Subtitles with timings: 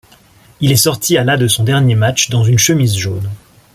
[0.61, 3.29] Il est sorti à la de son dernier match dans une chemise jaune.